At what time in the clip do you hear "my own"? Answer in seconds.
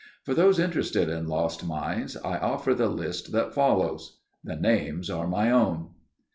5.27-5.89